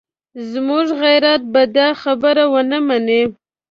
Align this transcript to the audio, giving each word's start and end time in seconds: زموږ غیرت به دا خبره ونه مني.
زموږ 0.51 0.85
غیرت 1.03 1.41
به 1.53 1.61
دا 1.77 1.87
خبره 2.01 2.43
ونه 2.53 2.79
مني. 2.87 3.21